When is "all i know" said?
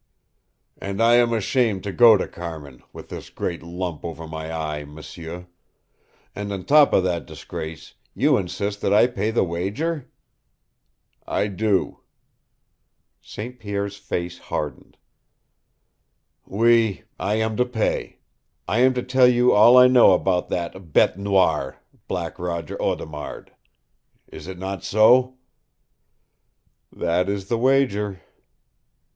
19.53-20.13